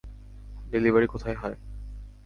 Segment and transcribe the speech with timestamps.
[0.71, 1.57] Delivery কোথায় হয়?